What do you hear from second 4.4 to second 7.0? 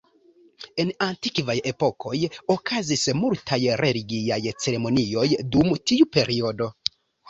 ceremonioj dum tiu periodo.